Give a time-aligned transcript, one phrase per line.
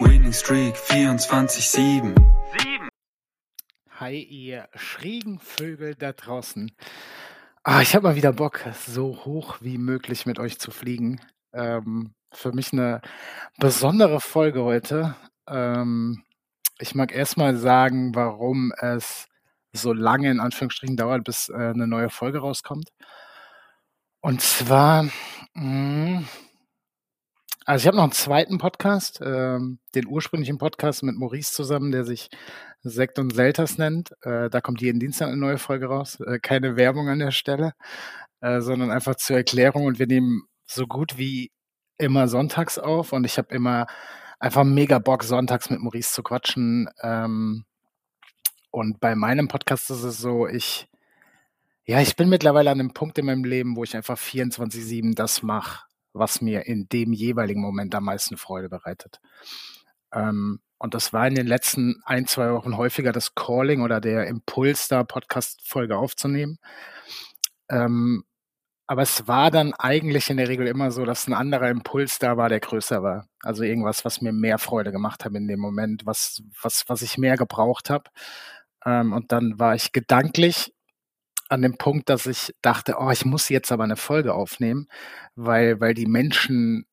[0.00, 2.14] Winning Streak 24-7.
[3.98, 6.72] Hi, ihr schrägen Vögel da draußen.
[7.62, 11.20] Ah, ich habe mal wieder Bock, so hoch wie möglich mit euch zu fliegen.
[11.52, 13.02] Ähm, für mich eine
[13.58, 15.16] besondere Folge heute.
[15.46, 16.24] Ähm,
[16.78, 19.28] ich mag erstmal sagen, warum es
[19.74, 22.88] so lange in Anführungsstrichen dauert, bis äh, eine neue Folge rauskommt.
[24.22, 25.08] Und zwar,
[25.52, 26.22] mh,
[27.66, 32.04] also ich habe noch einen zweiten Podcast, ähm, den ursprünglichen Podcast mit Maurice zusammen, der
[32.04, 32.30] sich
[32.82, 34.12] Sekt und Selters nennt.
[34.22, 36.18] Äh, da kommt jeden Dienstag eine neue Folge raus.
[36.20, 37.74] Äh, keine Werbung an der Stelle,
[38.40, 39.84] äh, sondern einfach zur Erklärung.
[39.84, 41.52] Und wir nehmen so gut wie
[41.98, 43.12] immer sonntags auf.
[43.12, 43.86] Und ich habe immer
[44.38, 46.88] einfach mega Bock, sonntags mit Maurice zu quatschen.
[47.02, 47.66] Ähm,
[48.70, 50.88] und bei meinem Podcast ist es so, ich,
[51.84, 55.42] ja, ich bin mittlerweile an einem Punkt in meinem Leben, wo ich einfach 24-7 das
[55.42, 59.20] mache, was mir in dem jeweiligen Moment am meisten Freude bereitet.
[60.12, 64.26] Ähm, und das war in den letzten ein, zwei Wochen häufiger das Calling oder der
[64.26, 66.58] Impuls, da Podcast-Folge aufzunehmen.
[67.68, 68.24] Ähm,
[68.86, 72.36] aber es war dann eigentlich in der Regel immer so, dass ein anderer Impuls da
[72.36, 73.28] war, der größer war.
[73.40, 77.16] Also irgendwas, was mir mehr Freude gemacht hat in dem Moment, was, was, was ich
[77.16, 78.10] mehr gebraucht habe.
[78.84, 80.72] Ähm, und dann war ich gedanklich
[81.50, 84.88] an dem Punkt, dass ich dachte, oh, ich muss jetzt aber eine Folge aufnehmen,
[85.34, 86.86] weil, weil die Menschen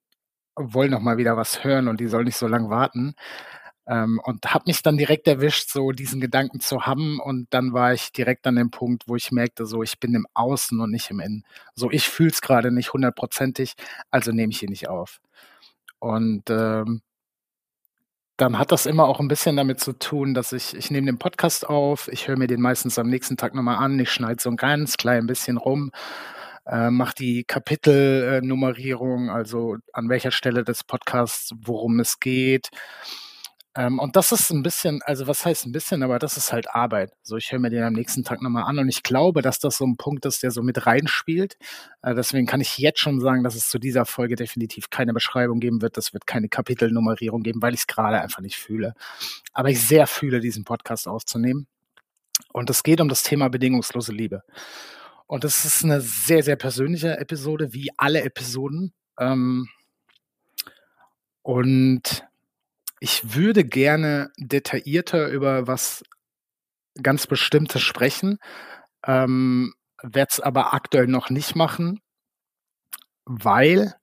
[0.56, 3.16] wollen noch mal wieder was hören und die sollen nicht so lange warten.
[3.88, 7.20] Ähm, und habe mich dann direkt erwischt, so diesen Gedanken zu haben.
[7.20, 10.28] Und dann war ich direkt an dem Punkt, wo ich merkte, so ich bin im
[10.34, 11.44] Außen und nicht im Innen.
[11.76, 13.76] So ich fühle es gerade nicht hundertprozentig,
[14.12, 15.20] also nehme ich ihn nicht auf.
[16.00, 17.02] Und ähm,
[18.38, 21.18] dann hat das immer auch ein bisschen damit zu tun, dass ich, ich nehme den
[21.18, 24.50] Podcast auf, ich höre mir den meistens am nächsten Tag nochmal an, ich schneide so
[24.50, 25.92] ein ganz klein bisschen rum,
[26.68, 32.70] äh, mache die Kapitelnummerierung, also an welcher Stelle des Podcasts, worum es geht,
[33.78, 36.68] ähm, und das ist ein bisschen, also was heißt ein bisschen, aber das ist halt
[36.74, 37.12] Arbeit.
[37.22, 39.78] So, ich höre mir den am nächsten Tag nochmal an und ich glaube, dass das
[39.78, 41.58] so ein Punkt ist, der so mit reinspielt.
[42.02, 45.60] Äh, deswegen kann ich jetzt schon sagen, dass es zu dieser Folge definitiv keine Beschreibung
[45.60, 45.96] geben wird.
[45.96, 48.96] Das wird keine Kapitelnummerierung geben, weil ich es gerade einfach nicht fühle.
[49.54, 51.68] Aber ich sehr fühle, diesen Podcast aufzunehmen.
[52.54, 54.42] Und es geht um das Thema bedingungslose Liebe.
[55.28, 58.94] Und das ist eine sehr, sehr persönliche Episode, wie alle Episoden.
[59.20, 59.68] Ähm,
[61.44, 62.24] und
[63.00, 66.04] ich würde gerne detaillierter über was
[67.02, 68.40] ganz Bestimmtes sprechen,
[69.06, 72.02] ähm, werde es aber aktuell noch nicht machen,
[73.26, 73.94] weil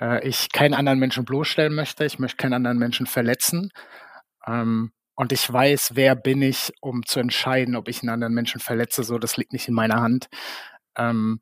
[0.00, 2.04] äh, ich keinen anderen Menschen bloßstellen möchte.
[2.04, 3.70] Ich möchte keinen anderen Menschen verletzen.
[4.46, 8.60] Ähm, und ich weiß, wer bin ich, um zu entscheiden, ob ich einen anderen Menschen
[8.60, 9.04] verletze.
[9.04, 10.28] So, das liegt nicht in meiner Hand.
[10.96, 11.40] Ähm,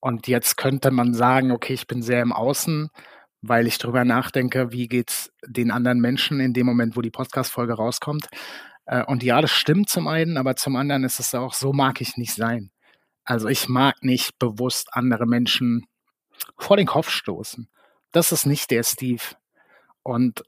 [0.00, 2.90] und jetzt könnte man sagen, okay, ich bin sehr im Außen
[3.40, 7.74] weil ich drüber nachdenke, wie geht's den anderen Menschen in dem Moment, wo die Podcast-Folge
[7.74, 8.28] rauskommt.
[8.86, 12.00] Äh, und ja, das stimmt zum einen, aber zum anderen ist es auch, so mag
[12.00, 12.70] ich nicht sein.
[13.24, 15.86] Also ich mag nicht bewusst andere Menschen
[16.56, 17.68] vor den Kopf stoßen.
[18.12, 19.22] Das ist nicht der Steve.
[20.02, 20.42] Und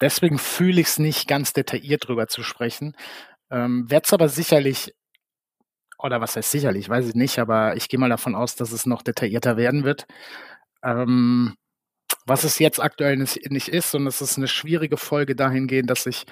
[0.00, 2.96] deswegen fühle ich es nicht ganz detailliert drüber zu sprechen.
[3.50, 4.94] Ähm, Werde es aber sicherlich,
[5.98, 8.86] oder was heißt sicherlich, weiß ich nicht, aber ich gehe mal davon aus, dass es
[8.86, 10.06] noch detaillierter werden wird.
[10.82, 11.54] Ähm,
[12.26, 13.94] was es jetzt aktuell nicht ist.
[13.94, 16.26] Und es ist eine schwierige Folge dahingehend, dass ich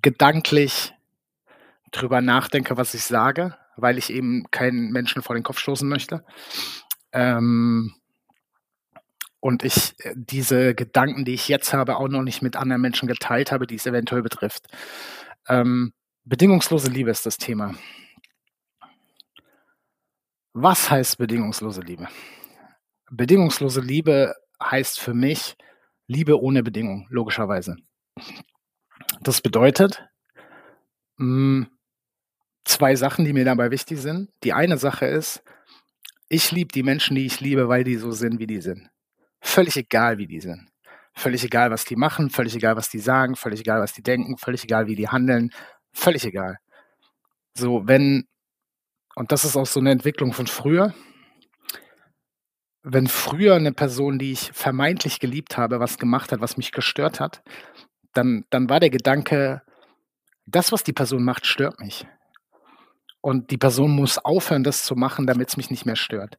[0.00, 0.92] gedanklich
[1.90, 6.24] drüber nachdenke, was ich sage, weil ich eben keinen Menschen vor den Kopf stoßen möchte.
[7.12, 7.94] Ähm,
[9.40, 13.08] und ich äh, diese Gedanken, die ich jetzt habe, auch noch nicht mit anderen Menschen
[13.08, 14.66] geteilt habe, die es eventuell betrifft.
[15.48, 15.92] Ähm,
[16.24, 17.74] bedingungslose Liebe ist das Thema.
[20.52, 22.08] Was heißt bedingungslose Liebe?
[23.16, 25.56] Bedingungslose Liebe heißt für mich
[26.08, 27.76] Liebe ohne Bedingung, logischerweise.
[29.20, 30.04] Das bedeutet,
[31.18, 31.68] Hm,
[32.64, 34.30] 2 Sachen, die mir dabei wichtig sind.
[34.44, 35.42] Die eine Sache ist,
[36.28, 38.88] ich liebe die Menschen, die ich liebe, weil die so sind, wie die sind.
[39.40, 40.68] Völlig egal, wie die sind.
[41.14, 44.38] Völlig egal, was die machen, völlig egal, was die sagen, völlig egal, was die denken,
[44.38, 45.52] völlig egal, wie die handeln,
[45.92, 46.58] völlig egal.
[47.56, 48.26] So, wenn
[49.14, 50.94] und das ist auch so eine Entwicklung von früher
[52.82, 57.20] wenn früher eine Person, die ich vermeintlich geliebt habe, was gemacht hat, was mich gestört
[57.20, 57.42] hat,
[58.14, 59.62] dann dann war der Gedanke:
[60.46, 62.06] „Das, was die Person macht, stört mich.“
[63.20, 66.38] Und die Person muss aufhören, das zu machen, damit es mich nicht mehr stört.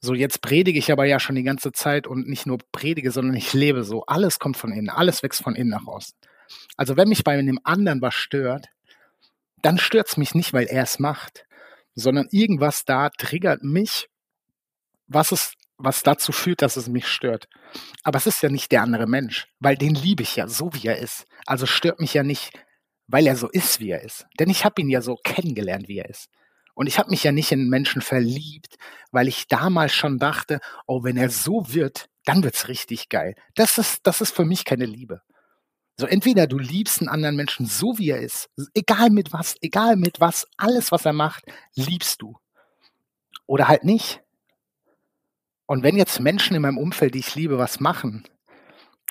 [0.00, 3.34] So, jetzt predige ich aber ja schon die ganze Zeit und nicht nur predige, sondern
[3.34, 4.04] ich lebe so.
[4.06, 6.14] Alles kommt von innen, alles wächst von innen nach außen.
[6.76, 8.68] Also, wenn mich bei einem anderen was stört,
[9.62, 11.46] dann stört es mich nicht, weil er es macht,
[11.94, 14.08] sondern irgendwas da triggert mich,
[15.06, 17.48] was es was dazu führt, dass es mich stört.
[18.02, 20.86] Aber es ist ja nicht der andere Mensch, weil den liebe ich ja so, wie
[20.86, 21.26] er ist.
[21.46, 22.52] Also stört mich ja nicht,
[23.06, 24.26] weil er so ist, wie er ist.
[24.38, 26.28] Denn ich habe ihn ja so kennengelernt, wie er ist.
[26.74, 28.76] Und ich habe mich ja nicht in Menschen verliebt,
[29.12, 33.34] weil ich damals schon dachte, oh, wenn er so wird, dann wird's richtig geil.
[33.54, 35.22] Das ist, das ist für mich keine Liebe.
[35.96, 39.94] So, entweder du liebst einen anderen Menschen so, wie er ist, egal mit was, egal
[39.94, 41.44] mit was, alles, was er macht,
[41.76, 42.36] liebst du.
[43.46, 44.23] Oder halt nicht.
[45.66, 48.24] Und wenn jetzt Menschen in meinem Umfeld, die ich liebe, was machen,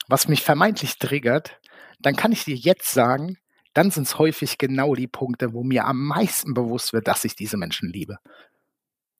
[0.07, 1.59] was mich vermeintlich triggert,
[1.99, 3.37] dann kann ich dir jetzt sagen,
[3.73, 7.35] dann sind es häufig genau die Punkte, wo mir am meisten bewusst wird, dass ich
[7.35, 8.19] diese Menschen liebe.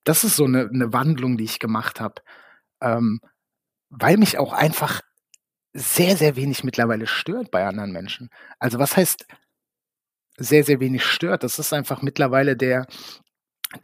[0.03, 2.21] Das ist so eine, eine Wandlung, die ich gemacht habe,
[2.81, 3.19] ähm,
[3.89, 5.01] weil mich auch einfach
[5.74, 8.30] sehr, sehr wenig mittlerweile stört bei anderen Menschen.
[8.59, 9.25] Also was heißt
[10.38, 11.44] sehr, sehr wenig stört?
[11.44, 12.85] Das ist einfach mittlerweile der,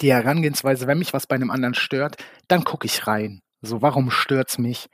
[0.02, 3.42] die Herangehensweise, wenn mich was bei einem anderen stört, dann gucke ich rein.
[3.62, 4.90] So, warum stört's mich?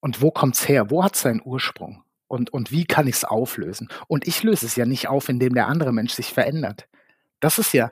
[0.00, 0.90] Und wo kommt's her?
[0.90, 2.02] Wo hat's seinen Ursprung?
[2.26, 3.88] Und, und wie kann ich's auflösen?
[4.08, 6.88] Und ich löse es ja nicht auf, indem der andere Mensch sich verändert.
[7.40, 7.90] Das ist ja,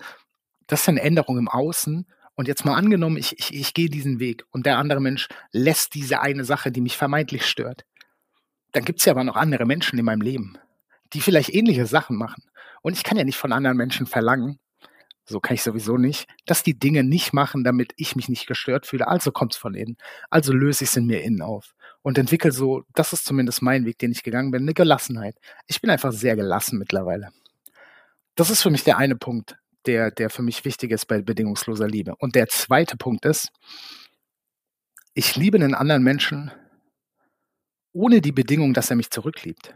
[0.67, 2.07] das ist eine Änderung im Außen.
[2.35, 5.95] Und jetzt mal angenommen, ich, ich, ich gehe diesen Weg und der andere Mensch lässt
[5.95, 7.85] diese eine Sache, die mich vermeintlich stört.
[8.73, 10.59] Dann gibt's ja aber noch andere Menschen in meinem Leben,
[11.13, 12.45] die vielleicht ähnliche Sachen machen.
[12.81, 14.59] Und ich kann ja nicht von anderen Menschen verlangen,
[15.33, 18.87] so kann ich sowieso nicht, dass die Dinge nicht machen, damit ich mich nicht gestört
[18.87, 19.09] fühle.
[19.09, 19.97] Also kommt es von innen.
[20.31, 23.85] Also löse ich es in mir innen auf und entwickle so, das ist zumindest mein
[23.85, 25.37] Weg, den ich gegangen bin, eine Gelassenheit.
[25.67, 27.31] Ich bin einfach sehr gelassen mittlerweile.
[28.35, 29.57] Das ist für mich der eine Punkt,
[29.87, 32.15] der, der für mich wichtig ist bei bedingungsloser Liebe.
[32.19, 33.51] Und der zweite Punkt ist,
[35.15, 36.51] ich liebe einen anderen Menschen
[37.93, 39.75] ohne die Bedingung, dass er mich zurückliebt.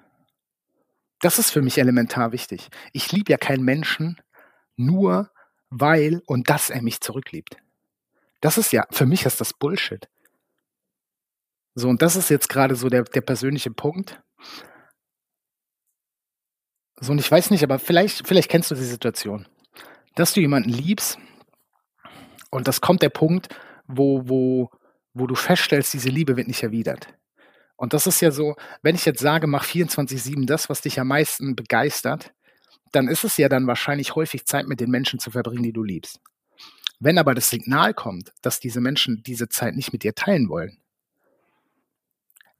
[1.21, 2.69] Das ist für mich elementar wichtig.
[2.93, 4.21] Ich liebe ja keinen Menschen
[4.77, 5.31] nur,
[5.71, 7.57] weil und dass er mich zurückliebt.
[8.41, 10.09] Das ist ja, für mich ist das Bullshit.
[11.75, 14.21] So, und das ist jetzt gerade so der, der persönliche Punkt.
[16.99, 19.47] So, und ich weiß nicht, aber vielleicht, vielleicht kennst du die Situation,
[20.15, 21.19] dass du jemanden liebst
[22.51, 23.49] und das kommt der Punkt,
[23.87, 24.71] wo, wo,
[25.13, 27.09] wo du feststellst, diese Liebe wird nicht erwidert.
[27.77, 31.09] Und das ist ja so, wenn ich jetzt sage, mach 24-7 das, was dich am
[31.09, 32.33] meisten begeistert,
[32.97, 35.85] dann ist es ja dann wahrscheinlich häufig Zeit mit den Menschen zu verbringen, die du
[35.85, 36.21] liebst.
[36.99, 40.79] Wenn aber das Signal kommt, dass diese Menschen diese Zeit nicht mit dir teilen wollen,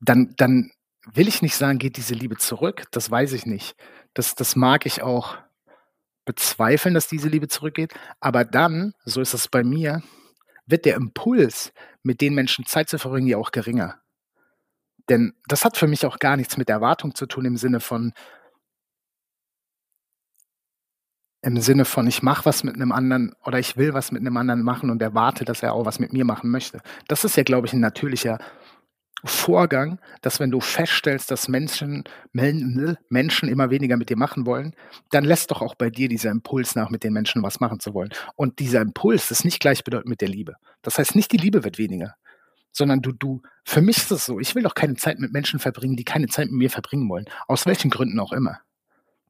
[0.01, 0.73] dann, dann
[1.13, 2.85] will ich nicht sagen, geht diese Liebe zurück.
[2.91, 3.77] Das weiß ich nicht.
[4.13, 5.39] Das, das mag ich auch
[6.27, 7.95] bezweifeln, dass diese Liebe zurückgeht.
[8.21, 10.03] Aber dann, so ist es bei mir,
[10.67, 14.01] wird der Impuls, mit den Menschen Zeit zu verbringen, ja auch geringer.
[15.09, 18.13] Denn das hat für mich auch gar nichts mit Erwartung zu tun im Sinne von,
[21.47, 24.37] im Sinne von, ich mache was mit einem anderen oder ich will was mit einem
[24.37, 26.81] anderen machen und erwarte, dass er auch was mit mir machen möchte.
[27.07, 28.39] Das ist ja, glaube ich, ein natürlicher
[29.25, 34.75] Vorgang, dass wenn du feststellst, dass Menschen, Menschen immer weniger mit dir machen wollen,
[35.11, 37.95] dann lässt doch auch bei dir dieser Impuls nach, mit den Menschen was machen zu
[37.95, 38.11] wollen.
[38.35, 40.57] Und dieser Impuls ist nicht gleichbedeutend mit der Liebe.
[40.83, 42.17] Das heißt, nicht die Liebe wird weniger,
[42.73, 45.61] sondern du, du, für mich ist es so, ich will doch keine Zeit mit Menschen
[45.61, 47.27] verbringen, die keine Zeit mit mir verbringen wollen.
[47.47, 48.59] Aus welchen Gründen auch immer.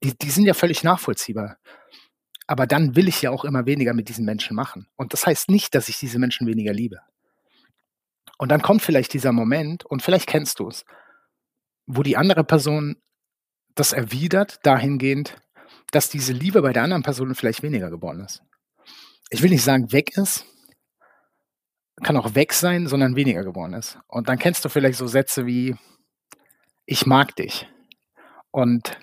[0.03, 1.59] Die, die sind ja völlig nachvollziehbar.
[2.47, 4.87] Aber dann will ich ja auch immer weniger mit diesen Menschen machen.
[4.97, 7.01] Und das heißt nicht, dass ich diese Menschen weniger liebe.
[8.39, 10.85] Und dann kommt vielleicht dieser Moment, und vielleicht kennst du es,
[11.87, 12.97] wo die andere Person
[13.75, 15.37] das erwidert, dahingehend,
[15.91, 18.43] dass diese Liebe bei der anderen Person vielleicht weniger geworden ist.
[19.31, 20.45] Ich will nicht sagen, weg ist,
[22.03, 23.99] kann auch weg sein, sondern weniger geworden ist.
[24.07, 25.77] Und dann kennst du vielleicht so Sätze wie,
[26.85, 27.69] ich mag dich.
[28.51, 28.99] Und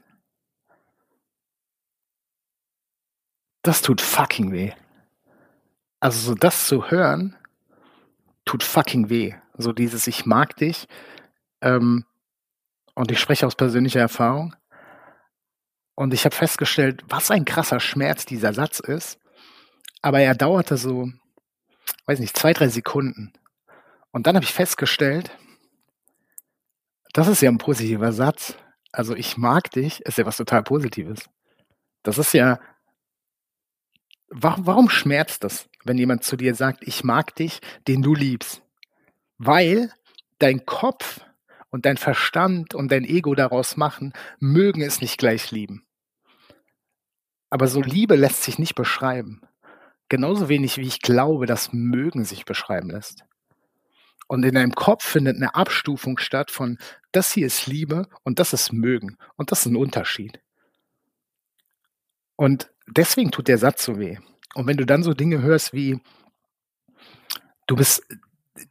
[3.64, 4.74] Das tut fucking weh.
[6.00, 7.36] Also so das zu hören,
[8.44, 9.36] tut fucking weh.
[9.58, 10.88] So dieses Ich mag dich.
[11.62, 12.06] Ähm,
[12.94, 14.54] und ich spreche aus persönlicher Erfahrung.
[15.96, 19.18] Und ich habe festgestellt, was ein krasser Schmerz dieser Satz ist.
[20.02, 21.10] Aber er dauerte so,
[22.06, 23.32] weiß nicht, zwei, drei Sekunden.
[24.12, 25.32] Und dann habe ich festgestellt,
[27.14, 28.58] das ist ja ein positiver Satz.
[28.92, 31.30] Also ich mag dich, ist ja was total Positives.
[32.04, 32.60] Das ist ja,
[34.34, 38.62] warum, warum schmerzt das, wenn jemand zu dir sagt, ich mag dich, den du liebst?
[39.38, 39.92] Weil
[40.40, 41.22] dein Kopf
[41.70, 45.86] und dein Verstand und dein Ego daraus machen, mögen es nicht gleich lieben.
[47.50, 49.42] Aber so Liebe lässt sich nicht beschreiben.
[50.10, 53.24] Genauso wenig wie ich glaube, dass mögen sich beschreiben lässt.
[54.28, 56.78] Und in deinem Kopf findet eine Abstufung statt von
[57.12, 59.18] das hier ist Liebe und das ist mögen.
[59.36, 60.42] Und das ist ein Unterschied.
[62.36, 64.18] Und deswegen tut der Satz so weh.
[64.56, 66.00] Und wenn du dann so Dinge hörst wie,
[67.68, 68.04] du bist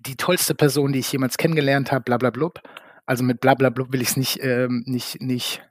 [0.01, 2.61] die tollste Person, die ich jemals kennengelernt habe, bla bla blub.
[3.07, 5.63] Also mit bla bla blub will ich es nicht, ähm, nicht, nicht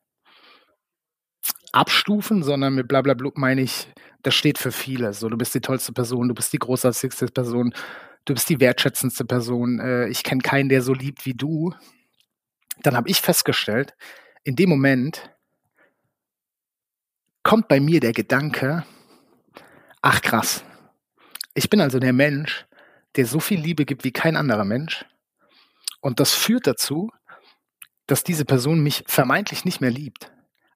[1.71, 3.88] abstufen, sondern mit bla bla blub meine ich,
[4.24, 5.13] das steht für viele.
[5.13, 7.74] So, du bist die tollste Person, du bist die großartigste Person,
[8.25, 11.74] du bist die wertschätzendste Person, äh, ich kenne keinen, der so liebt wie du.
[12.83, 13.95] Dann habe ich festgestellt,
[14.43, 15.31] in dem Moment
[17.43, 18.86] kommt bei mir der Gedanke,
[20.01, 20.63] ach krass,
[21.53, 22.65] ich bin also der Mensch,
[23.15, 25.05] der so viel Liebe gibt wie kein anderer Mensch.
[26.00, 27.12] Und das führt dazu,
[28.07, 30.31] dass diese Person mich vermeintlich nicht mehr liebt.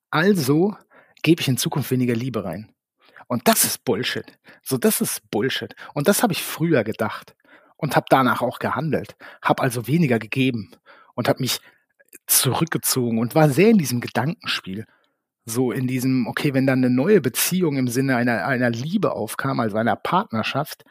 [0.10, 0.76] Also
[1.24, 2.72] gebe ich in Zukunft weniger Liebe rein.
[3.28, 4.26] Und das ist Bullshit.
[4.62, 5.76] So, das ist Bullshit.
[5.94, 7.36] Und das habe ich früher gedacht
[7.78, 9.16] und habe danach auch gehandelt.
[9.42, 10.72] Habe also weniger gegeben
[11.16, 11.60] und habe mich
[12.28, 14.86] zurückgezogen und war sehr in diesem Gedankenspiel.
[15.46, 19.60] So in diesem, okay, wenn dann eine neue Beziehung im Sinne einer, einer Liebe aufkam,
[19.60, 20.84] also einer Partnerschaft,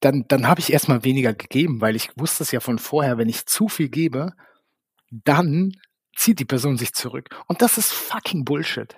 [0.00, 3.28] dann, dann habe ich erstmal weniger gegeben, weil ich wusste es ja von vorher, wenn
[3.28, 4.32] ich zu viel gebe,
[5.10, 5.72] dann
[6.16, 7.28] zieht die Person sich zurück.
[7.46, 8.96] Und das ist fucking Bullshit.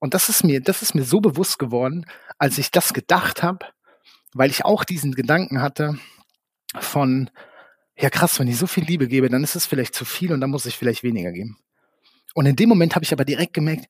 [0.00, 2.06] Und das ist mir, das ist mir so bewusst geworden,
[2.38, 3.66] als ich das gedacht habe,
[4.32, 5.98] weil ich auch diesen Gedanken hatte
[6.78, 7.30] von,
[7.96, 10.40] ja krass, wenn ich so viel Liebe gebe, dann ist es vielleicht zu viel und
[10.40, 11.58] dann muss ich vielleicht weniger geben.
[12.34, 13.86] Und in dem Moment habe ich aber direkt gemerkt,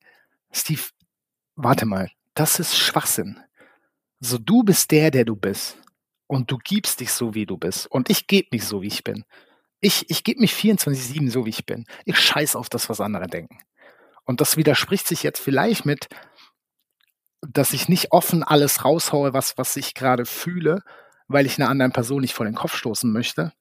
[0.53, 0.83] Steve,
[1.57, 3.39] warte mal, das ist Schwachsinn.
[4.21, 5.77] So, du bist der, der du bist.
[6.27, 7.87] Und du gibst dich so, wie du bist.
[7.89, 9.25] Und ich gebe mich so, wie ich bin.
[9.81, 11.87] Ich, ich gebe mich 24-7 so, wie ich bin.
[12.05, 13.59] Ich scheiß auf das, was andere denken.
[14.25, 16.09] Und das widerspricht sich jetzt vielleicht mit,
[17.41, 20.83] dass ich nicht offen alles raushaue, was, was ich gerade fühle,
[21.27, 23.53] weil ich einer anderen Person nicht vor den Kopf stoßen möchte.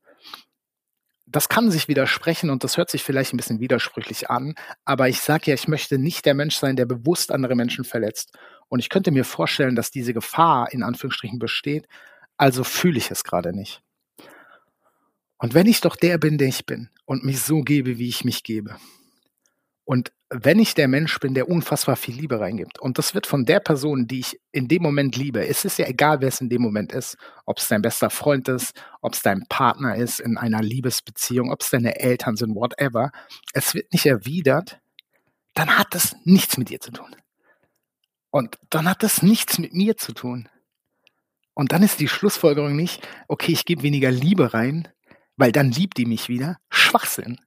[1.31, 5.19] Das kann sich widersprechen und das hört sich vielleicht ein bisschen widersprüchlich an, aber ich
[5.19, 8.35] sage ja, ich möchte nicht der Mensch sein, der bewusst andere Menschen verletzt.
[8.67, 11.87] Und ich könnte mir vorstellen, dass diese Gefahr in Anführungsstrichen besteht,
[12.37, 13.81] also fühle ich es gerade nicht.
[15.37, 18.25] Und wenn ich doch der bin, der ich bin und mich so gebe, wie ich
[18.25, 18.77] mich gebe,
[19.89, 23.45] und wenn ich der Mensch bin, der unfassbar viel Liebe reingibt, und das wird von
[23.45, 26.47] der Person, die ich in dem Moment liebe, es ist ja egal, wer es in
[26.47, 27.17] dem Moment ist,
[27.47, 31.63] ob es dein bester Freund ist, ob es dein Partner ist in einer Liebesbeziehung, ob
[31.63, 33.11] es deine Eltern sind, whatever,
[33.53, 34.79] es wird nicht erwidert,
[35.55, 37.15] dann hat das nichts mit dir zu tun.
[38.29, 40.49] Und dann hat das nichts mit mir zu tun.
[41.55, 44.87] Und dann ist die Schlussfolgerung nicht, okay, ich gebe weniger Liebe rein,
[45.35, 46.57] weil dann liebt die mich wieder.
[46.69, 47.39] Schwachsinn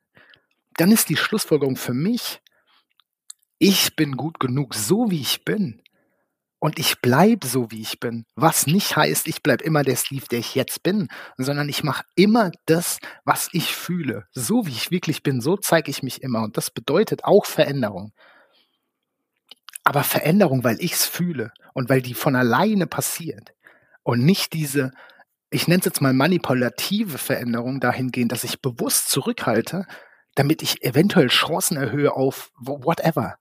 [0.77, 2.41] dann ist die Schlussfolgerung für mich,
[3.59, 5.81] ich bin gut genug, so wie ich bin.
[6.59, 8.25] Und ich bleibe so, wie ich bin.
[8.37, 12.05] Was nicht heißt, ich bleibe immer der Steve, der ich jetzt bin, sondern ich mache
[12.15, 14.29] immer das, was ich fühle.
[14.31, 16.43] So wie ich wirklich bin, so zeige ich mich immer.
[16.43, 18.13] Und das bedeutet auch Veränderung.
[19.83, 23.55] Aber Veränderung, weil ich es fühle und weil die von alleine passiert.
[24.05, 24.93] Und nicht diese,
[25.51, 29.87] ich nenne es jetzt mal manipulative Veränderung dahingehend, dass ich bewusst zurückhalte,
[30.35, 33.37] damit ich eventuell Chancen erhöhe auf whatever.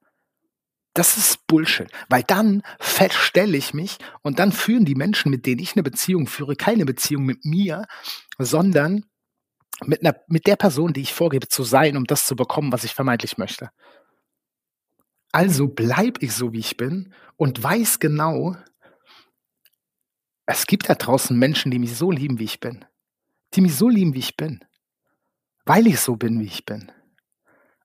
[0.93, 5.61] Das ist Bullshit, weil dann feststelle ich mich und dann führen die Menschen, mit denen
[5.61, 7.85] ich eine Beziehung führe, keine Beziehung mit mir,
[8.37, 9.05] sondern
[9.85, 12.83] mit, einer, mit der Person, die ich vorgebe zu sein, um das zu bekommen, was
[12.83, 13.71] ich vermeintlich möchte.
[15.31, 18.57] Also bleibe ich so, wie ich bin und weiß genau,
[20.45, 22.83] es gibt da draußen Menschen, die mich so lieben, wie ich bin.
[23.53, 24.61] Die mich so lieben, wie ich bin
[25.65, 26.91] weil ich so bin, wie ich bin.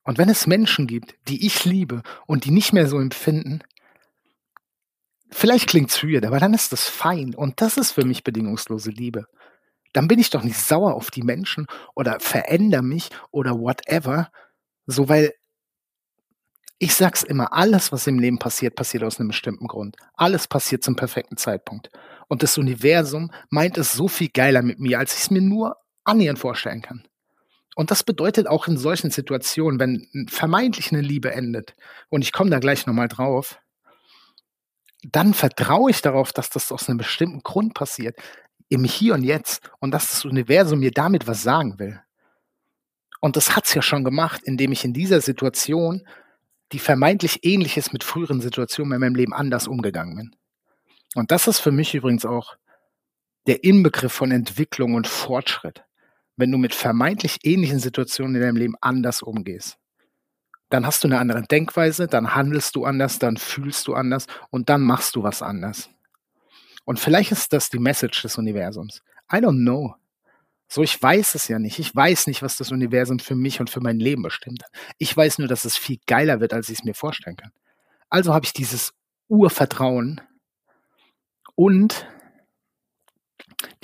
[0.02, 3.60] Und wenn es Menschen gibt, die ich liebe und die nicht mehr so empfinden,
[5.30, 7.34] vielleicht klingt es weird, aber dann ist das fein.
[7.34, 9.26] Und das ist für mich bedingungslose Liebe.
[9.92, 14.30] Dann bin ich doch nicht sauer auf die Menschen oder verändere mich oder whatever.
[14.86, 15.32] So, weil
[16.78, 19.96] ich sag's immer, alles, was im Leben passiert, passiert aus einem bestimmten Grund.
[20.14, 21.90] Alles passiert zum perfekten Zeitpunkt.
[22.28, 25.76] Und das Universum meint es so viel geiler mit mir, als ich es mir nur
[26.04, 27.04] annähernd vorstellen kann.
[27.76, 31.74] Und das bedeutet auch in solchen Situationen, wenn vermeintlich eine Liebe endet,
[32.08, 33.60] und ich komme da gleich nochmal drauf,
[35.02, 38.16] dann vertraue ich darauf, dass das aus einem bestimmten Grund passiert,
[38.70, 42.00] im Hier und Jetzt, und dass das Universum mir damit was sagen will.
[43.20, 46.06] Und das hat es ja schon gemacht, indem ich in dieser Situation,
[46.72, 50.36] die vermeintlich ähnlich ist mit früheren Situationen in meinem Leben, anders umgegangen bin.
[51.14, 52.56] Und das ist für mich übrigens auch
[53.46, 55.84] der Inbegriff von Entwicklung und Fortschritt,
[56.36, 59.78] wenn du mit vermeintlich ähnlichen Situationen in deinem Leben anders umgehst.
[60.68, 64.68] Dann hast du eine andere Denkweise, dann handelst du anders, dann fühlst du anders und
[64.68, 65.90] dann machst du was anders.
[66.84, 69.02] Und vielleicht ist das die Message des Universums.
[69.32, 69.94] I don't know.
[70.68, 71.78] So, ich weiß es ja nicht.
[71.78, 74.70] Ich weiß nicht, was das Universum für mich und für mein Leben bestimmt hat.
[74.98, 77.52] Ich weiß nur, dass es viel geiler wird, als ich es mir vorstellen kann.
[78.08, 78.92] Also habe ich dieses
[79.28, 80.20] Urvertrauen
[81.54, 82.06] und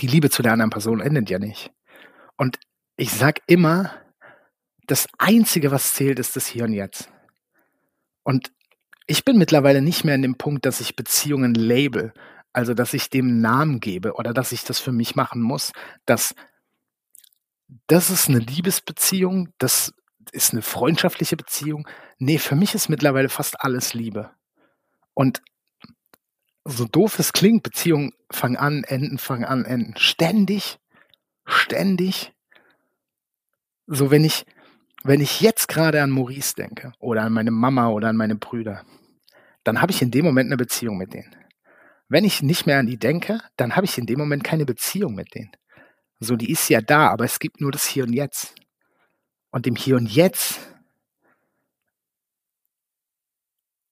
[0.00, 1.72] die Liebe zu der anderen Person endet ja nicht.
[2.36, 2.58] Und
[2.96, 3.92] ich sag immer,
[4.86, 7.08] das Einzige, was zählt, ist das Hier und Jetzt.
[8.22, 8.52] Und
[9.06, 12.12] ich bin mittlerweile nicht mehr an dem Punkt, dass ich Beziehungen label,
[12.52, 15.72] also dass ich dem Namen gebe oder dass ich das für mich machen muss,
[16.06, 16.34] dass
[17.86, 19.94] das ist eine Liebesbeziehung, das
[20.30, 21.88] ist eine freundschaftliche Beziehung.
[22.18, 24.30] Nee, für mich ist mittlerweile fast alles Liebe.
[25.14, 25.42] Und
[26.64, 29.94] so doof es klingt, Beziehungen fangen an, enden, fangen an, enden.
[29.96, 30.78] Ständig,
[31.44, 32.32] ständig.
[33.86, 34.46] So, wenn ich,
[35.02, 38.84] wenn ich jetzt gerade an Maurice denke oder an meine Mama oder an meine Brüder,
[39.64, 41.34] dann habe ich in dem Moment eine Beziehung mit denen.
[42.08, 45.14] Wenn ich nicht mehr an die denke, dann habe ich in dem Moment keine Beziehung
[45.14, 45.52] mit denen.
[46.20, 48.54] So, die ist ja da, aber es gibt nur das Hier und Jetzt.
[49.50, 50.60] Und im Hier und Jetzt,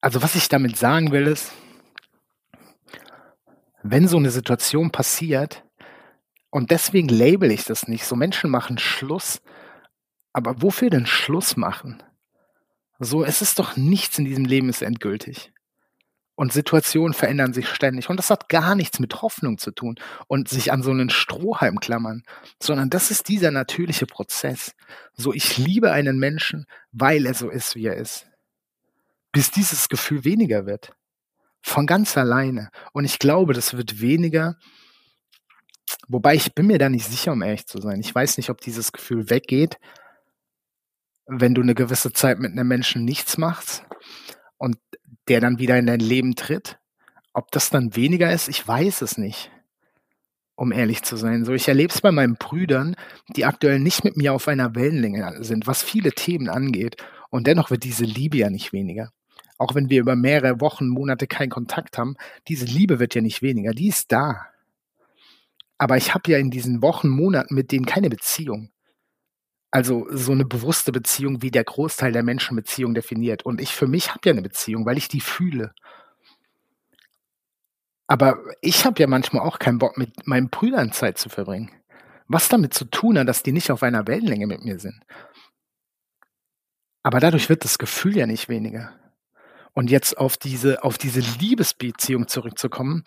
[0.00, 1.52] also was ich damit sagen will, ist,
[3.82, 5.64] wenn so eine Situation passiert,
[6.50, 9.40] und deswegen label ich das nicht, so Menschen machen Schluss,
[10.32, 12.02] aber wofür denn Schluss machen?
[12.98, 15.52] So, es ist doch nichts in diesem Leben ist endgültig.
[16.34, 18.08] Und Situationen verändern sich ständig.
[18.08, 21.80] Und das hat gar nichts mit Hoffnung zu tun und sich an so einen Strohhalm
[21.80, 22.22] klammern,
[22.62, 24.72] sondern das ist dieser natürliche Prozess.
[25.14, 28.26] So, ich liebe einen Menschen, weil er so ist, wie er ist.
[29.32, 30.92] Bis dieses Gefühl weniger wird.
[31.62, 32.70] Von ganz alleine.
[32.92, 34.56] Und ich glaube, das wird weniger.
[36.12, 38.00] Wobei ich bin mir da nicht sicher, um ehrlich zu sein.
[38.00, 39.78] Ich weiß nicht, ob dieses Gefühl weggeht,
[41.26, 43.84] wenn du eine gewisse Zeit mit einem Menschen nichts machst
[44.58, 44.76] und
[45.28, 46.80] der dann wieder in dein Leben tritt.
[47.32, 49.52] Ob das dann weniger ist, ich weiß es nicht.
[50.56, 51.44] Um ehrlich zu sein.
[51.44, 52.96] So, ich erlebe es bei meinen Brüdern,
[53.36, 56.96] die aktuell nicht mit mir auf einer Wellenlänge sind, was viele Themen angeht.
[57.30, 59.12] Und dennoch wird diese Liebe ja nicht weniger
[59.60, 62.16] auch wenn wir über mehrere Wochen, Monate keinen Kontakt haben,
[62.48, 64.46] diese Liebe wird ja nicht weniger, die ist da.
[65.80, 68.70] Aber ich habe ja in diesen Wochen, Monaten mit denen keine Beziehung.
[69.70, 73.46] Also so eine bewusste Beziehung, wie der Großteil der Menschen Beziehung definiert.
[73.46, 75.72] Und ich für mich habe ja eine Beziehung, weil ich die fühle.
[78.06, 81.70] Aber ich habe ja manchmal auch keinen Bock, mit meinen Brüdern Zeit zu verbringen.
[82.28, 85.00] Was damit zu tun hat, dass die nicht auf einer Wellenlänge mit mir sind.
[87.02, 88.92] Aber dadurch wird das Gefühl ja nicht weniger.
[89.72, 93.02] Und jetzt auf diese, auf diese Liebesbeziehung zurückzukommen.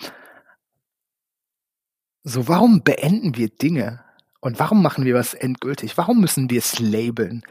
[2.23, 4.03] So, warum beenden wir Dinge?
[4.39, 5.97] Und warum machen wir was endgültig?
[5.97, 7.43] Warum müssen wir es labeln?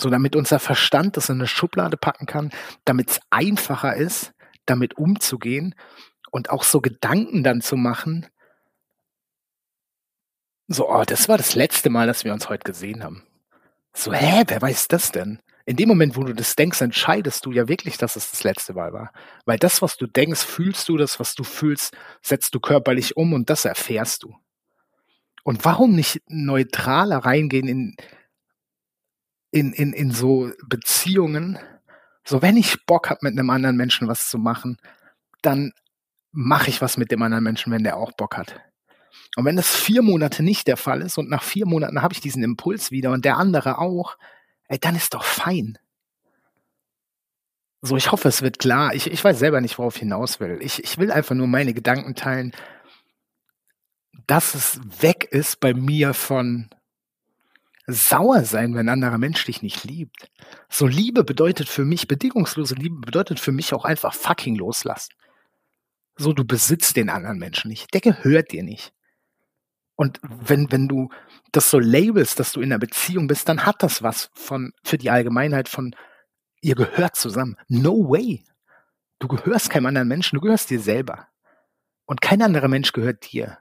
[0.00, 2.50] So, damit unser Verstand das in eine Schublade packen kann,
[2.84, 4.32] damit es einfacher ist,
[4.64, 5.74] damit umzugehen
[6.30, 8.26] und auch so Gedanken dann zu machen.
[10.68, 13.24] So, oh, das war das letzte Mal, dass wir uns heute gesehen haben.
[13.94, 15.40] So, hä, wer weiß das denn?
[15.68, 18.72] In dem Moment, wo du das denkst, entscheidest du ja wirklich, dass es das letzte
[18.72, 19.12] Mal war.
[19.44, 23.34] Weil das, was du denkst, fühlst du, das, was du fühlst, setzt du körperlich um
[23.34, 24.34] und das erfährst du.
[25.44, 27.96] Und warum nicht neutraler reingehen in,
[29.50, 31.58] in, in, in so Beziehungen?
[32.24, 34.78] So, wenn ich Bock habe, mit einem anderen Menschen was zu machen,
[35.42, 35.72] dann
[36.32, 38.58] mache ich was mit dem anderen Menschen, wenn der auch Bock hat.
[39.36, 42.22] Und wenn das vier Monate nicht der Fall ist und nach vier Monaten habe ich
[42.22, 44.16] diesen Impuls wieder und der andere auch,
[44.68, 45.78] ey, dann ist doch fein.
[47.80, 48.94] So, ich hoffe, es wird klar.
[48.94, 50.58] Ich, ich weiß selber nicht, worauf ich hinaus will.
[50.60, 52.52] Ich, ich will einfach nur meine Gedanken teilen,
[54.26, 56.68] dass es weg ist bei mir von
[57.86, 60.30] sauer sein, wenn ein anderer Mensch dich nicht liebt.
[60.68, 65.14] So Liebe bedeutet für mich, bedingungslose Liebe bedeutet für mich auch einfach fucking loslassen.
[66.16, 67.94] So, du besitzt den anderen Menschen nicht.
[67.94, 68.92] Der gehört dir nicht.
[70.00, 71.08] Und wenn, wenn du
[71.50, 74.96] das so labelst, dass du in einer Beziehung bist, dann hat das was von, für
[74.96, 75.92] die Allgemeinheit von,
[76.60, 77.56] ihr gehört zusammen.
[77.66, 78.44] No way.
[79.18, 81.26] Du gehörst keinem anderen Menschen, du gehörst dir selber.
[82.06, 83.58] Und kein anderer Mensch gehört dir.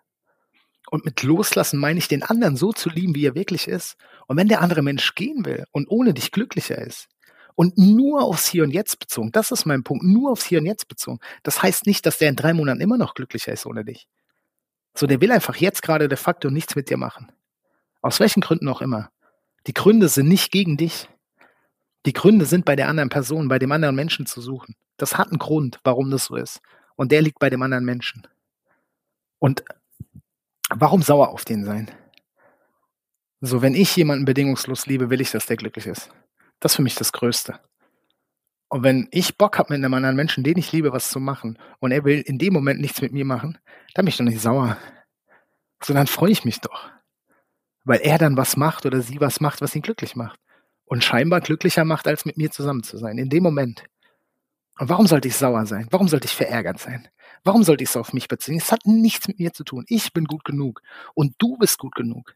[0.91, 3.97] Und mit loslassen meine ich, den anderen so zu lieben, wie er wirklich ist.
[4.27, 7.07] Und wenn der andere Mensch gehen will und ohne dich glücklicher ist
[7.55, 10.67] und nur aufs Hier und Jetzt bezogen, das ist mein Punkt, nur aufs Hier und
[10.67, 11.17] Jetzt bezogen.
[11.41, 14.07] Das heißt nicht, dass der in drei Monaten immer noch glücklicher ist ohne dich.
[14.97, 17.31] So, der will einfach jetzt gerade de facto nichts mit dir machen.
[18.01, 19.11] Aus welchen Gründen auch immer.
[19.67, 21.07] Die Gründe sind nicht gegen dich.
[22.07, 24.75] Die Gründe sind bei der anderen Person, bei dem anderen Menschen zu suchen.
[24.97, 26.61] Das hat einen Grund, warum das so ist.
[26.95, 28.27] Und der liegt bei dem anderen Menschen.
[29.37, 29.63] Und
[30.69, 31.91] warum sauer auf den sein?
[33.39, 36.09] So, wenn ich jemanden bedingungslos liebe, will ich, dass der glücklich ist.
[36.59, 37.59] Das ist für mich das Größte.
[38.69, 41.57] Und wenn ich Bock habe mit einem anderen Menschen, den ich liebe, was zu machen,
[41.79, 43.57] und er will in dem Moment nichts mit mir machen,
[43.93, 44.77] dann bin ich doch nicht sauer.
[45.81, 46.89] Sondern freue ich mich doch.
[47.85, 50.39] Weil er dann was macht oder sie was macht, was ihn glücklich macht.
[50.85, 53.17] Und scheinbar glücklicher macht, als mit mir zusammen zu sein.
[53.17, 53.83] In dem Moment.
[54.79, 55.87] Und warum sollte ich sauer sein?
[55.89, 57.07] Warum sollte ich verärgert sein?
[57.43, 58.57] Warum sollte ich es auf mich beziehen?
[58.57, 59.85] Es hat nichts mit mir zu tun.
[59.87, 60.81] Ich bin gut genug.
[61.13, 62.35] Und du bist gut genug.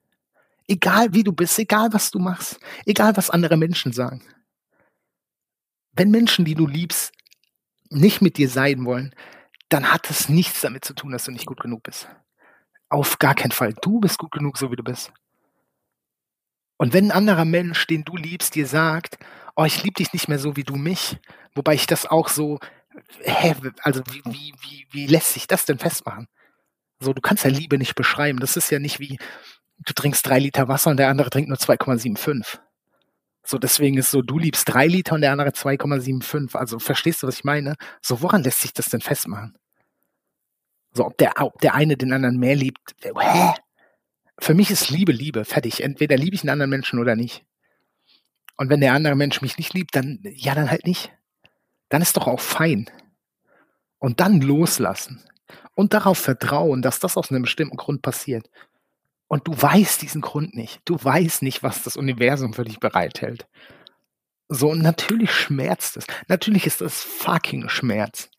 [0.68, 4.22] Egal wie du bist, egal was du machst, egal was andere Menschen sagen.
[5.94, 7.12] Wenn Menschen, die du liebst,
[7.90, 9.14] nicht mit dir sein wollen,
[9.70, 12.08] dann hat es nichts damit zu tun, dass du nicht gut genug bist.
[12.90, 13.74] Auf gar keinen Fall.
[13.82, 15.12] Du bist gut genug, so wie du bist.
[16.78, 19.18] Und wenn ein anderer Mensch, den du liebst, dir sagt,
[19.56, 21.18] oh, ich liebe dich nicht mehr so wie du mich,
[21.54, 22.60] wobei ich das auch so,
[23.22, 26.28] hä, also wie, wie, wie, wie lässt sich das denn festmachen?
[27.00, 28.40] So, du kannst ja Liebe nicht beschreiben.
[28.40, 29.20] Das ist ja nicht wie,
[29.78, 32.60] du trinkst drei Liter Wasser und der andere trinkt nur 2,75.
[33.44, 36.56] So, deswegen ist so, du liebst drei Liter und der andere 2,75.
[36.56, 37.76] Also, verstehst du, was ich meine?
[38.02, 39.58] So, woran lässt sich das denn festmachen?
[40.94, 42.96] So, ob der, ob der eine den anderen mehr liebt.
[43.02, 43.54] Hä?
[44.40, 45.46] Für mich ist Liebe Liebe.
[45.46, 45.84] Fertig.
[45.84, 47.46] Entweder liebe ich einen anderen Menschen oder nicht.
[48.58, 51.12] Und wenn der andere Mensch mich nicht liebt, dann, ja, dann halt nicht.
[51.90, 52.90] Dann ist doch auch fein.
[53.98, 55.24] Und dann loslassen.
[55.76, 58.50] Und darauf vertrauen, dass das aus einem bestimmten Grund passiert.
[59.32, 60.82] Und du weißt diesen Grund nicht.
[60.84, 63.48] Du weißt nicht, was das Universum für dich bereithält.
[64.50, 66.06] So, und natürlich schmerzt es.
[66.28, 68.30] Natürlich ist es fucking Schmerz.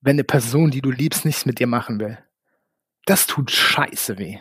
[0.00, 2.16] Wenn eine Person, die du liebst, nichts mit dir machen will.
[3.06, 4.38] Das tut scheiße weh.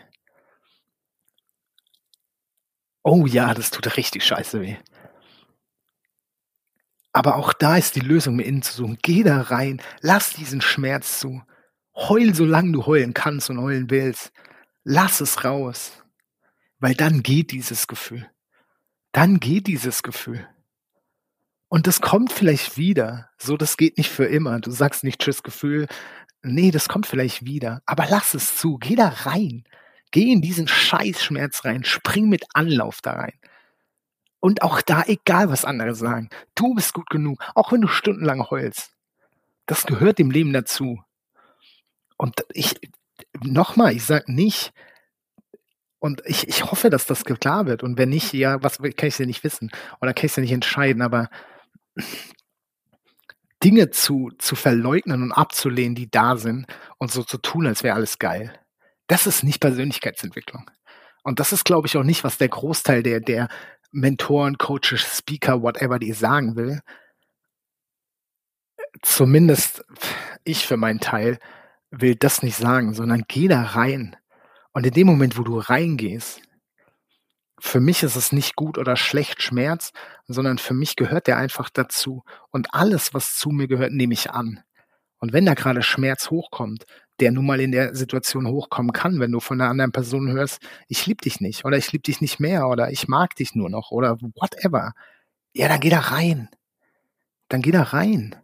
[3.01, 4.77] Oh ja, das tut richtig scheiße weh.
[7.13, 8.99] Aber auch da ist die Lösung, mir innen zu suchen.
[9.01, 11.41] Geh da rein, lass diesen Schmerz zu.
[11.95, 14.32] Heul, solange du heulen kannst und heulen willst.
[14.84, 15.91] Lass es raus.
[16.80, 18.30] Weil dann geht dieses Gefühl.
[19.12, 20.48] Dann geht dieses Gefühl.
[21.67, 23.30] Und das kommt vielleicht wieder.
[23.38, 24.60] So, das geht nicht für immer.
[24.60, 25.88] Du sagst nicht Tschüss Gefühl.
[26.41, 27.82] Nee, das kommt vielleicht wieder.
[27.86, 28.78] Aber lass es zu.
[28.78, 29.63] Geh da rein.
[30.12, 31.84] Geh in diesen Scheißschmerz rein.
[31.84, 33.39] Spring mit Anlauf da rein.
[34.41, 38.50] Und auch da, egal was andere sagen, du bist gut genug, auch wenn du stundenlang
[38.50, 38.91] heulst.
[39.67, 41.02] Das gehört dem Leben dazu.
[42.17, 42.76] Und ich,
[43.43, 44.73] nochmal, ich sag nicht,
[46.01, 47.84] und ich, ich hoffe, dass das klar wird.
[47.84, 49.69] Und wenn nicht, ja, was kann ich ja nicht wissen?
[50.01, 51.29] Oder kann ich ja nicht entscheiden, aber
[53.63, 56.65] Dinge zu, zu verleugnen und abzulehnen, die da sind
[56.97, 58.51] und so zu tun, als wäre alles geil.
[59.05, 60.69] Das ist nicht Persönlichkeitsentwicklung.
[61.21, 63.47] Und das ist, glaube ich, auch nicht, was der Großteil der, der
[63.91, 66.81] Mentoren, Coaches, Speaker, whatever, die sagen will.
[69.03, 69.86] Zumindest
[70.43, 71.38] ich für meinen Teil
[71.91, 74.15] will das nicht sagen, sondern geh da rein.
[74.71, 76.41] Und in dem Moment, wo du reingehst,
[77.60, 79.91] für mich ist es nicht gut oder schlecht Schmerz,
[80.25, 82.23] sondern für mich gehört der einfach dazu.
[82.49, 84.63] Und alles, was zu mir gehört, nehme ich an.
[85.19, 86.86] Und wenn da gerade Schmerz hochkommt,
[87.19, 90.60] der nun mal in der Situation hochkommen kann, wenn du von einer anderen Person hörst,
[90.88, 93.69] ich liebe dich nicht oder ich liebe dich nicht mehr oder ich mag dich nur
[93.69, 94.93] noch oder whatever.
[95.54, 96.49] Ja, dann geh da rein.
[97.49, 98.36] Dann geh da rein.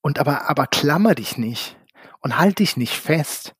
[0.00, 1.77] Und aber, aber klammer dich nicht
[2.20, 3.54] und halt dich nicht fest.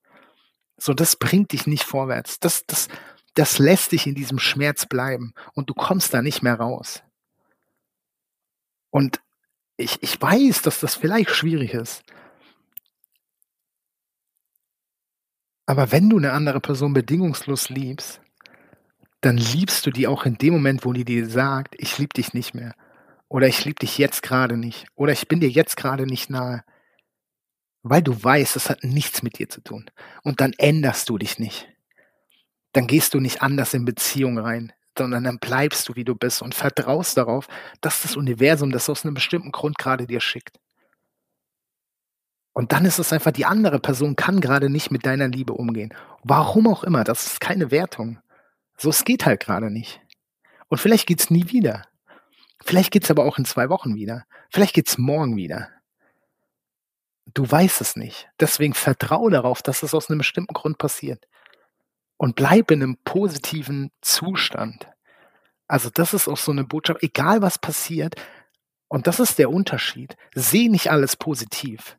[0.76, 2.38] So, das bringt dich nicht vorwärts.
[2.40, 2.88] Das, das,
[3.34, 7.02] das lässt dich in diesem Schmerz bleiben und du kommst da nicht mehr raus.
[8.90, 9.20] Und
[9.76, 12.02] ich, ich weiß, dass das vielleicht schwierig ist.
[15.66, 18.20] Aber wenn du eine andere Person bedingungslos liebst,
[19.20, 22.32] dann liebst du die auch in dem Moment, wo die dir sagt, ich liebe dich
[22.32, 22.74] nicht mehr.
[23.28, 24.86] Oder ich liebe dich jetzt gerade nicht.
[24.94, 26.64] Oder ich bin dir jetzt gerade nicht nahe.
[27.90, 29.90] Weil du weißt, es hat nichts mit dir zu tun.
[30.22, 31.68] Und dann änderst du dich nicht.
[32.72, 36.42] Dann gehst du nicht anders in Beziehung rein, sondern dann bleibst du, wie du bist
[36.42, 37.48] und vertraust darauf,
[37.80, 40.58] dass das Universum das aus einem bestimmten Grund gerade dir schickt.
[42.52, 45.94] Und dann ist es einfach, die andere Person kann gerade nicht mit deiner Liebe umgehen.
[46.24, 48.18] Warum auch immer, das ist keine Wertung.
[48.76, 50.00] So, es geht halt gerade nicht.
[50.68, 51.84] Und vielleicht geht's nie wieder.
[52.64, 54.24] Vielleicht geht's aber auch in zwei Wochen wieder.
[54.50, 55.70] Vielleicht geht's morgen wieder.
[57.38, 58.28] Du weißt es nicht.
[58.40, 61.28] Deswegen vertraue darauf, dass es aus einem bestimmten Grund passiert.
[62.16, 64.88] Und bleib in einem positiven Zustand.
[65.68, 68.16] Also das ist auch so eine Botschaft, egal was passiert.
[68.88, 70.16] Und das ist der Unterschied.
[70.34, 71.96] Seh nicht alles positiv,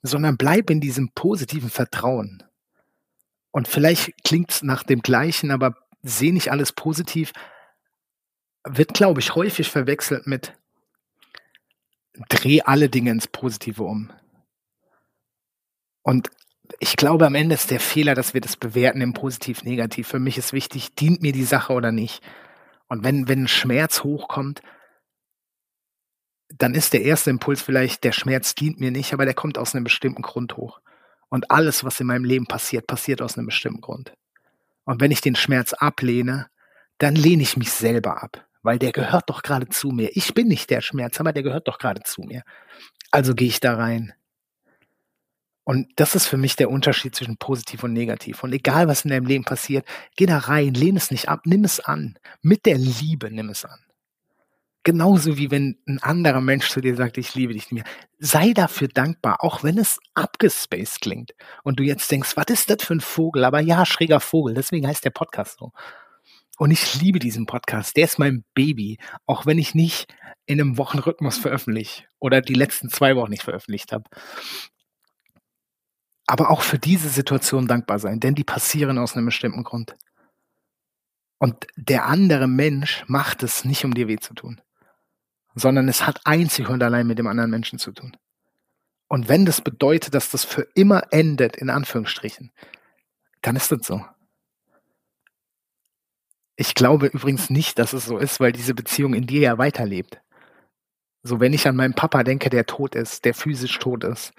[0.00, 2.42] sondern bleib in diesem positiven Vertrauen.
[3.50, 7.32] Und vielleicht klingt es nach dem gleichen, aber seh nicht alles positiv,
[8.64, 10.54] wird, glaube ich, häufig verwechselt mit
[12.30, 14.10] dreh alle Dinge ins Positive um.
[16.02, 16.30] Und
[16.78, 20.08] ich glaube, am Ende ist der Fehler, dass wir das bewerten im Positiv, Negativ.
[20.08, 22.22] Für mich ist wichtig, dient mir die Sache oder nicht.
[22.88, 24.62] Und wenn, wenn ein Schmerz hochkommt,
[26.56, 29.74] dann ist der erste Impuls vielleicht, der Schmerz dient mir nicht, aber der kommt aus
[29.74, 30.80] einem bestimmten Grund hoch.
[31.28, 34.12] Und alles, was in meinem Leben passiert, passiert aus einem bestimmten Grund.
[34.84, 36.48] Und wenn ich den Schmerz ablehne,
[36.98, 40.10] dann lehne ich mich selber ab, weil der gehört doch gerade zu mir.
[40.14, 42.42] Ich bin nicht der Schmerz, aber der gehört doch gerade zu mir.
[43.12, 44.12] Also gehe ich da rein.
[45.70, 48.42] Und das ist für mich der Unterschied zwischen positiv und negativ.
[48.42, 51.62] Und egal, was in deinem Leben passiert, geh da rein, lehne es nicht ab, nimm
[51.62, 52.18] es an.
[52.42, 53.78] Mit der Liebe nimm es an.
[54.82, 57.94] Genauso wie wenn ein anderer Mensch zu dir sagt, ich liebe dich nicht mehr.
[58.18, 61.34] Sei dafür dankbar, auch wenn es abgespaced klingt.
[61.62, 63.44] Und du jetzt denkst, was ist das für ein Vogel?
[63.44, 64.54] Aber ja, schräger Vogel.
[64.54, 65.70] Deswegen heißt der Podcast so.
[66.58, 67.96] Und ich liebe diesen Podcast.
[67.96, 68.98] Der ist mein Baby.
[69.24, 70.12] Auch wenn ich nicht
[70.46, 74.10] in einem Wochenrhythmus veröffentliche oder die letzten zwei Wochen nicht veröffentlicht habe
[76.30, 79.96] aber auch für diese Situation dankbar sein, denn die passieren aus einem bestimmten Grund.
[81.38, 84.60] Und der andere Mensch macht es nicht, um dir weh zu tun,
[85.56, 88.16] sondern es hat einzig und allein mit dem anderen Menschen zu tun.
[89.08, 92.52] Und wenn das bedeutet, dass das für immer endet, in Anführungsstrichen,
[93.42, 94.04] dann ist das so.
[96.54, 100.20] Ich glaube übrigens nicht, dass es so ist, weil diese Beziehung in dir ja weiterlebt.
[101.24, 104.32] So, wenn ich an meinen Papa denke, der tot ist, der physisch tot ist,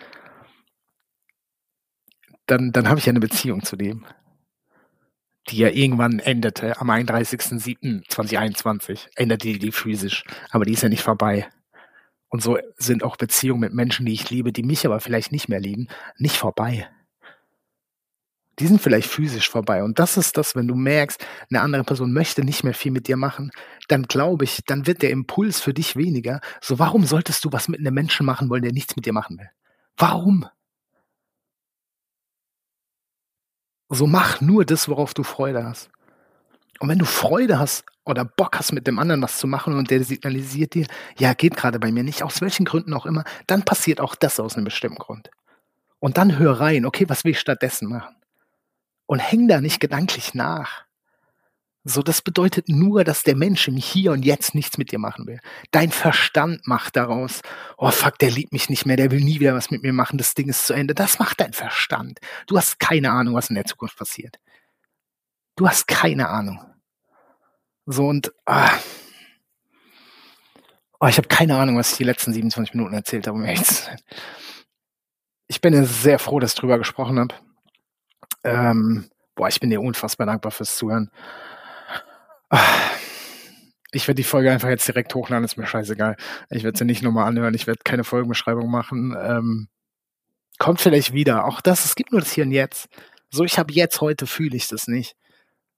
[2.52, 4.06] dann, dann habe ich ja eine Beziehung zu dem,
[5.50, 11.50] die ja irgendwann endete am 31.07.2021, endete die physisch, aber die ist ja nicht vorbei.
[12.28, 15.50] Und so sind auch Beziehungen mit Menschen, die ich liebe, die mich aber vielleicht nicht
[15.50, 15.88] mehr lieben,
[16.18, 16.88] nicht vorbei.
[18.60, 19.84] Die sind vielleicht physisch vorbei.
[19.84, 23.08] Und das ist das, wenn du merkst, eine andere Person möchte nicht mehr viel mit
[23.08, 23.52] dir machen,
[23.88, 26.42] dann glaube ich, dann wird der Impuls für dich weniger.
[26.62, 29.40] So, warum solltest du was mit einem Menschen machen wollen, der nichts mit dir machen
[29.40, 29.50] will?
[29.98, 30.46] Warum?
[33.94, 35.90] So mach nur das, worauf du Freude hast.
[36.80, 39.92] Und wenn du Freude hast oder Bock hast, mit dem anderen was zu machen und
[39.92, 40.88] der signalisiert dir,
[41.20, 44.40] ja, geht gerade bei mir nicht, aus welchen Gründen auch immer, dann passiert auch das
[44.40, 45.30] aus einem bestimmten Grund.
[46.00, 48.16] Und dann hör rein, okay, was will ich stattdessen machen?
[49.08, 50.86] Und häng da nicht gedanklich nach.
[51.84, 55.26] So, das bedeutet nur, dass der Mensch im Hier und Jetzt nichts mit dir machen
[55.26, 55.40] will.
[55.72, 57.42] Dein Verstand macht daraus,
[57.78, 60.20] oh fuck, der liebt mich nicht mehr, der will nie wieder was mit mir machen,
[60.20, 60.94] das Ding ist zu Ende.
[60.94, 62.20] Das macht dein Verstand.
[62.46, 64.38] Du hast keine Ahnung, was in der Zukunft passiert.
[65.56, 66.60] Du hast keine Ahnung.
[67.88, 68.78] So und ah,
[71.00, 73.44] oh, ich habe keine Ahnung, was ich die letzten 27 Minuten erzählt habe.
[75.48, 77.36] Ich bin sehr froh, dass ich drüber gesprochen habe.
[78.44, 81.10] Ähm, boah, ich bin dir unfassbar dankbar fürs Zuhören.
[83.94, 86.16] Ich werde die Folge einfach jetzt direkt hochladen, ist mir scheißegal.
[86.50, 89.16] Ich werde sie nicht nochmal anhören, ich werde keine Folgenbeschreibung machen.
[89.20, 89.68] Ähm,
[90.60, 91.46] kommt vielleicht wieder.
[91.46, 92.88] Auch das, es gibt nur das Hier und Jetzt.
[93.30, 95.16] So, ich habe jetzt, heute fühle ich das nicht.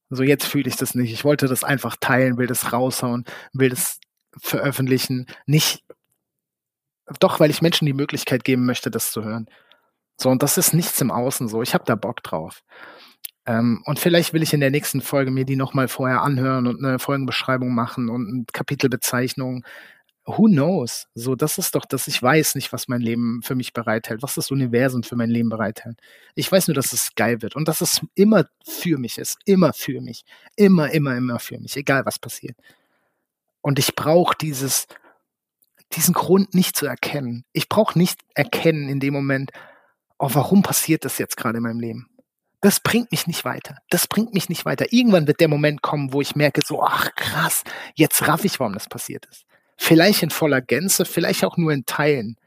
[0.10, 1.12] So, jetzt fühle ich das nicht.
[1.12, 4.00] Ich wollte das einfach teilen, will das raushauen, will das
[4.38, 5.26] veröffentlichen.
[5.48, 5.84] Nicht,
[7.20, 9.48] doch, weil ich Menschen die Möglichkeit geben möchte, das zu hören.
[10.18, 11.62] So, und das ist nichts im Außen so.
[11.62, 12.64] Ich habe da Bock drauf.
[13.46, 16.84] Ähm, und vielleicht will ich in der nächsten Folge mir die nochmal vorher anhören und
[16.84, 19.66] eine Folgenbeschreibung machen und eine Kapitelbezeichnung.
[20.26, 21.08] Who knows?
[21.16, 24.36] So, das ist doch, dass ich weiß nicht, was mein Leben für mich bereithält, was
[24.36, 26.00] das Universum für mein Leben bereithält.
[26.36, 29.74] Ich weiß nur, dass es geil wird und dass es immer für mich ist, immer
[29.74, 30.24] für mich,
[30.56, 32.56] immer, immer, immer für mich, egal was passiert.
[33.62, 34.88] Und ich brauche dieses,
[35.94, 37.46] diesen Grund nicht zu erkennen.
[37.52, 39.52] Ich brauche nicht erkennen in dem Moment,
[40.20, 42.13] oh, warum passiert das jetzt gerade in meinem Leben?
[42.64, 43.78] Das bringt mich nicht weiter.
[43.90, 44.94] Das bringt mich nicht weiter.
[44.94, 48.72] Irgendwann wird der Moment kommen, wo ich merke, so, ach krass, jetzt raff ich, warum
[48.72, 49.44] das passiert ist.
[49.76, 52.38] Vielleicht in voller Gänze, vielleicht auch nur in Teilen.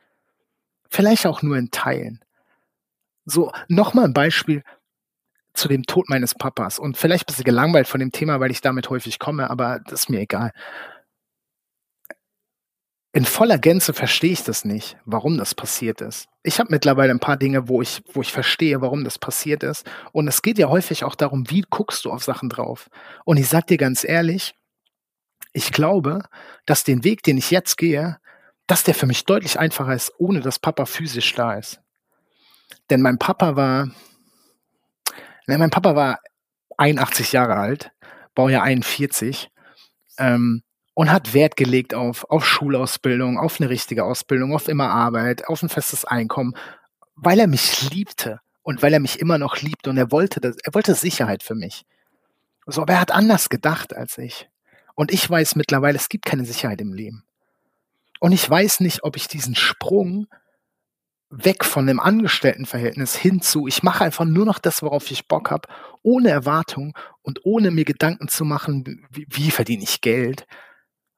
[0.89, 2.25] Vielleicht auch nur in Teilen.
[3.27, 4.63] So, nochmal ein Beispiel
[5.53, 6.79] zu dem Tod meines Papas.
[6.79, 10.05] Und vielleicht bist du gelangweilt von dem Thema, weil ich damit häufig komme, aber das
[10.05, 10.53] ist mir egal
[13.17, 16.29] in voller Gänze verstehe ich das nicht, warum das passiert ist.
[16.43, 19.91] Ich habe mittlerweile ein paar Dinge, wo ich, wo ich verstehe, warum das passiert ist.
[20.13, 22.91] Und es geht ja häufig auch darum, wie guckst du auf Sachen drauf.
[23.25, 24.55] Und ich sag dir ganz ehrlich,
[25.55, 26.25] ich glaube,
[26.67, 28.19] dass den Weg, den ich jetzt gehe,
[28.67, 31.81] dass der für mich deutlich einfacher ist, ohne dass Papa physisch da ist.
[32.91, 33.87] Denn mein Papa war,
[35.47, 36.21] ne, mein Papa war
[36.77, 37.93] 81 Jahre alt,
[38.35, 39.49] Baujahr 41,
[40.19, 40.63] ähm,
[40.97, 45.63] und hat Wert gelegt auf, auf Schulausbildung, auf eine richtige Ausbildung, auf immer Arbeit, auf
[45.63, 46.55] ein festes Einkommen,
[47.17, 50.57] weil er mich liebte und weil er mich immer noch liebt und er wollte das,
[50.65, 51.85] er wollte Sicherheit für mich.
[52.65, 54.49] So, aber er hat anders gedacht als ich.
[54.95, 57.25] Und ich weiß mittlerweile, es gibt keine Sicherheit im Leben.
[58.19, 60.29] Und ich weiß nicht, ob ich diesen Sprung
[61.29, 65.51] weg von dem Angestelltenverhältnis hin zu, ich mache einfach nur noch das, worauf ich Bock
[65.51, 65.69] habe,
[66.03, 70.47] ohne Erwartung und ohne mir Gedanken zu machen, wie, wie verdiene ich Geld,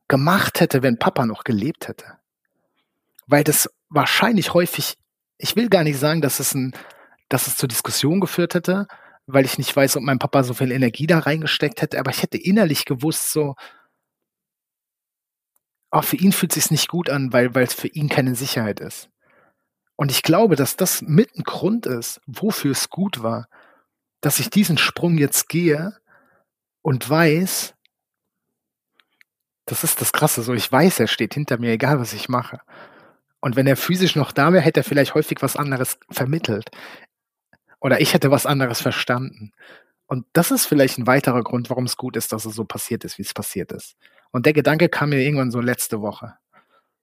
[0.09, 2.19] gemacht hätte, wenn Papa noch gelebt hätte.
[3.27, 4.97] Weil das wahrscheinlich häufig,
[5.37, 6.75] ich will gar nicht sagen, dass es ein,
[7.29, 8.89] dass es zur Diskussion geführt hätte,
[9.27, 12.23] weil ich nicht weiß, ob mein Papa so viel Energie da reingesteckt hätte, aber ich
[12.23, 13.55] hätte innerlich gewusst, so,
[15.91, 18.81] oh, für ihn fühlt es sich nicht gut an, weil es für ihn keine Sicherheit
[18.81, 19.11] ist.
[19.97, 23.49] Und ich glaube, dass das mit ein Grund ist, wofür es gut war,
[24.21, 25.97] dass ich diesen Sprung jetzt gehe
[26.83, 27.75] und weiß,
[29.69, 32.61] das ist das Krasse, so ich weiß, er steht hinter mir, egal was ich mache.
[33.41, 36.71] Und wenn er physisch noch da wäre, hätte er vielleicht häufig was anderes vermittelt.
[37.81, 39.53] Oder ich hätte was anderes verstanden.
[40.07, 43.05] Und das ist vielleicht ein weiterer Grund, warum es gut ist, dass es so passiert
[43.05, 43.97] ist, wie es passiert ist.
[44.31, 46.35] Und der Gedanke kam mir irgendwann so letzte Woche.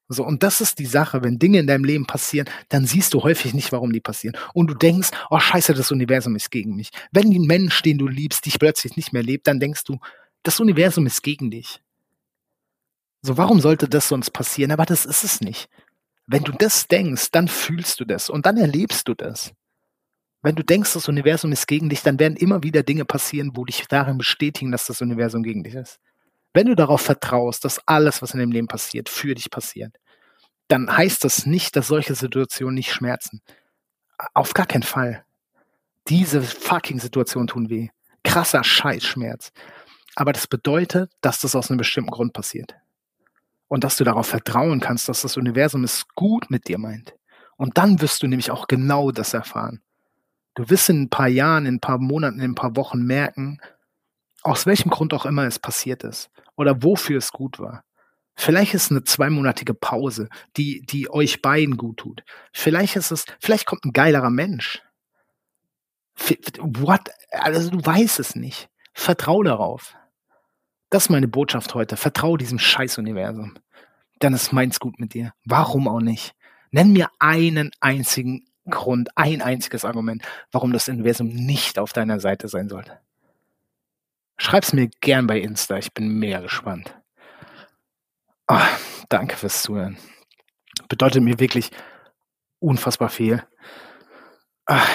[0.07, 3.23] So, und das ist die Sache, wenn Dinge in deinem Leben passieren, dann siehst du
[3.23, 4.37] häufig nicht, warum die passieren.
[4.53, 6.89] Und du denkst, oh scheiße, das Universum ist gegen mich.
[7.11, 9.99] Wenn ein Mensch, den du liebst, dich plötzlich nicht mehr lebt, dann denkst du,
[10.43, 11.81] das Universum ist gegen dich.
[13.25, 14.71] So, warum sollte das sonst passieren?
[14.71, 15.67] Aber das ist es nicht.
[16.27, 19.51] Wenn du das denkst, dann fühlst du das und dann erlebst du das.
[20.43, 23.65] Wenn du denkst, das Universum ist gegen dich, dann werden immer wieder Dinge passieren, wo
[23.65, 25.99] dich darin bestätigen, dass das Universum gegen dich ist.
[26.53, 29.97] Wenn du darauf vertraust, dass alles, was in deinem Leben passiert, für dich passiert,
[30.67, 33.41] dann heißt das nicht, dass solche Situationen nicht schmerzen.
[34.35, 35.25] Auf gar keinen Fall.
[36.09, 37.87] Diese fucking Situationen tun weh.
[38.23, 39.51] Krasser Scheißschmerz.
[40.15, 42.75] Aber das bedeutet, dass das aus einem bestimmten Grund passiert.
[43.75, 47.13] Und dass du darauf vertrauen kannst, dass das Universum es gut mit dir meint.
[47.57, 49.81] Und dann wirst du nämlich auch genau das erfahren.
[50.53, 53.59] Du wirst in ein paar Jahren, in ein paar Monaten, in ein paar Wochen merken,
[54.43, 57.83] aus welchem Grund auch immer es passiert ist oder wofür es gut war.
[58.37, 62.23] Vielleicht ist es eine zweimonatige Pause, die, die euch beiden gut tut.
[62.53, 64.83] Vielleicht ist es, vielleicht kommt ein geilerer Mensch.
[66.59, 67.09] What?
[67.29, 68.69] Also du weißt es nicht.
[68.93, 69.97] Vertrau darauf.
[70.89, 71.97] Das ist meine Botschaft heute.
[71.97, 73.55] Vertrau diesem Scheiß-Universum.
[74.19, 75.33] Dann ist meins gut mit dir.
[75.45, 76.33] Warum auch nicht?
[76.71, 82.47] Nenn mir einen einzigen Grund, ein einziges Argument, warum das Universum nicht auf deiner Seite
[82.47, 82.99] sein sollte.
[84.37, 86.99] Schreib's mir gern bei Insta, ich bin mega gespannt.
[88.47, 88.59] Oh,
[89.09, 89.97] danke fürs Zuhören.
[90.89, 91.71] Bedeutet mir wirklich
[92.59, 93.43] unfassbar viel.
[94.65, 94.85] Ah,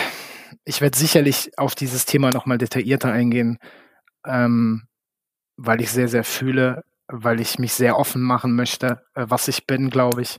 [0.64, 3.58] ich werde sicherlich auf dieses Thema nochmal detaillierter eingehen,
[4.26, 4.86] ähm,
[5.56, 9.66] weil ich sehr, sehr fühle, weil ich mich sehr offen machen möchte, äh, was ich
[9.66, 10.38] bin, glaube ich.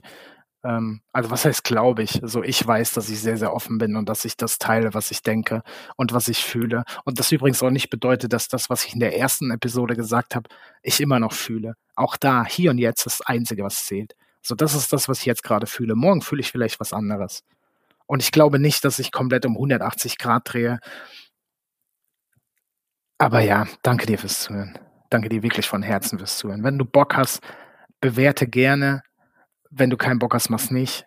[0.64, 2.22] Ähm, also was heißt glaube ich?
[2.22, 5.10] Also ich weiß, dass ich sehr, sehr offen bin und dass ich das teile, was
[5.10, 5.62] ich denke
[5.96, 6.84] und was ich fühle.
[7.04, 10.34] Und das übrigens auch nicht bedeutet, dass das, was ich in der ersten Episode gesagt
[10.34, 10.48] habe,
[10.82, 11.74] ich immer noch fühle.
[11.94, 14.14] Auch da, hier und jetzt, das Einzige, was zählt.
[14.40, 15.94] So, das ist das, was ich jetzt gerade fühle.
[15.94, 17.44] Morgen fühle ich vielleicht was anderes.
[18.06, 20.80] Und ich glaube nicht, dass ich komplett um 180 Grad drehe.
[23.18, 24.91] Aber ja, danke dir fürs Zuhören.
[25.12, 26.64] Danke dir wirklich von Herzen fürs Zuhören.
[26.64, 27.40] Wenn du Bock hast,
[28.00, 29.02] bewerte gerne
[29.72, 31.06] wenn du keinen Bock hast, mach's nicht.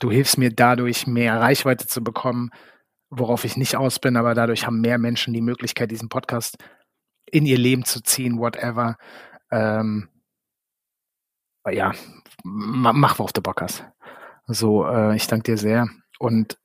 [0.00, 2.50] Du hilfst mir dadurch, mehr Reichweite zu bekommen,
[3.10, 6.56] worauf ich nicht aus bin, aber dadurch haben mehr Menschen die Möglichkeit, diesen Podcast
[7.26, 8.96] in ihr Leben zu ziehen, whatever.
[9.50, 10.08] Ähm,
[11.70, 11.92] ja,
[12.42, 13.84] mach, worauf du Bock hast.
[14.46, 16.58] So, äh, ich danke dir sehr und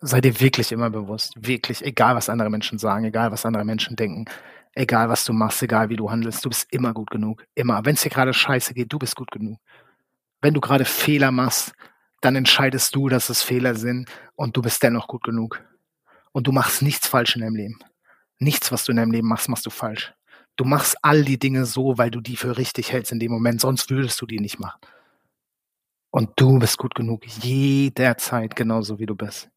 [0.00, 3.96] sei dir wirklich immer bewusst, wirklich, egal was andere Menschen sagen, egal was andere Menschen
[3.96, 4.26] denken,
[4.74, 7.44] egal was du machst, egal wie du handelst, du bist immer gut genug.
[7.54, 7.84] Immer.
[7.84, 9.58] Wenn es dir gerade scheiße geht, du bist gut genug
[10.44, 11.72] wenn du gerade Fehler machst,
[12.20, 15.64] dann entscheidest du, dass es Fehler sind und du bist dennoch gut genug.
[16.32, 17.78] Und du machst nichts falsch in deinem Leben.
[18.38, 20.12] Nichts, was du in deinem Leben machst, machst du falsch.
[20.56, 23.62] Du machst all die Dinge so, weil du die für richtig hältst in dem Moment,
[23.62, 24.80] sonst würdest du die nicht machen.
[26.10, 29.48] Und du bist gut genug, jederzeit genauso wie du bist.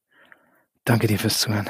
[0.86, 1.70] Danke dir fürs Zuhören.